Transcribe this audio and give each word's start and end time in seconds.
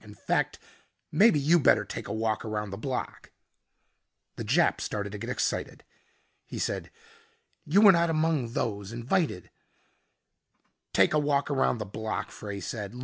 In 0.03 0.15
fact 0.15 0.57
maybe 1.11 1.39
you 1.39 1.59
better 1.59 1.85
take 1.85 2.07
a 2.07 2.11
walk 2.13 2.43
around 2.43 2.71
the 2.71 2.75
block." 2.79 3.29
The 4.35 4.43
Jap 4.43 4.81
started 4.81 5.11
to 5.11 5.19
get 5.19 5.29
excited. 5.29 5.83
He 6.47 6.57
said, 6.57 6.89
"You 7.67 7.81
were 7.81 7.91
not 7.91 8.09
among 8.09 8.53
those 8.53 8.91
invited" 8.91 9.51
"Take 10.91 11.13
a 11.13 11.19
walk 11.19 11.51
around 11.51 11.77
the 11.77 11.85
block," 11.85 12.31
Frey 12.31 12.59
said. 12.59 12.95